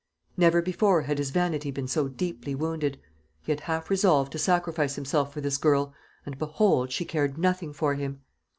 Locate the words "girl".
5.59-5.93